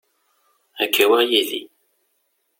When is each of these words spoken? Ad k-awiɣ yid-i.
Ad 0.83 0.89
k-awiɣ 0.93 1.21
yid-i. 1.31 1.61